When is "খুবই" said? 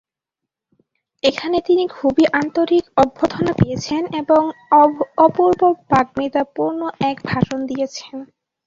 1.95-2.25